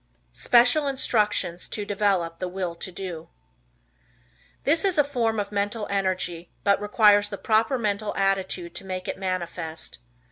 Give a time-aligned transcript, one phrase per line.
[0.33, 3.29] Special Instructions to Develop the Will To Do.
[4.63, 9.07] This is a form of mental energy, but requires the proper mental attitude to make
[9.07, 9.99] it manifest.